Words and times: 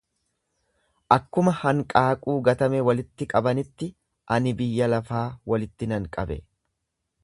Akkuma 1.15 1.53
hanqaaquu 1.57 2.35
gatame 2.49 2.81
walitti 2.89 3.29
qabanitti 3.35 3.93
ani 4.39 4.57
biyya 4.63 4.93
lafaa 4.97 5.27
walitti 5.55 5.95
nan 5.95 6.15
qabe. 6.19 6.45